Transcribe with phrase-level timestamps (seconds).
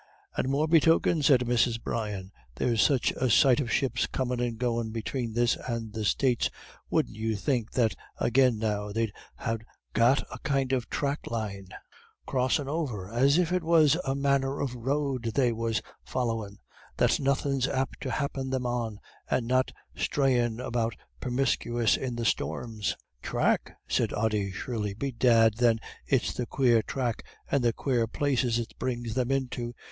[0.35, 1.79] "And morebetoken," said Mrs.
[1.79, 6.49] Brian, "there's such a sight of ships comin' and goin' between this and the States,
[6.89, 9.57] wouldn't you think that agin now they'd ha'
[9.93, 11.67] got a kind of track line,
[12.25, 16.57] crossin' over, as if it was a manner of road they was follyin'
[16.97, 18.99] that nothin's apt to happen them on,
[19.29, 24.95] and not sthrayin' about permisc yis in the storms?" "Thrack?" said Ody, shrilly.
[24.95, 29.75] "Bedad, then, its the quare thrack, and the quare places it brings them into.